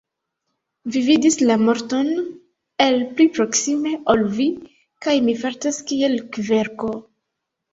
Mi 0.93 1.01
vidis 1.09 1.35
la 1.49 1.57
morton 1.65 2.09
el 2.87 2.97
pli 3.19 3.27
proksime 3.35 3.93
ol 4.15 4.25
vi, 4.39 4.49
kaj 5.07 5.15
mi 5.29 5.37
fartas 5.45 5.81
kiel 5.93 6.17
kverko. 6.39 6.91